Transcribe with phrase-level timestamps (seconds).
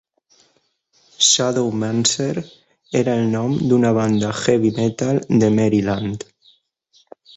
[1.25, 2.39] Shadowmancer
[3.01, 6.27] era el nom d'una banda heavy-metal de Maryland.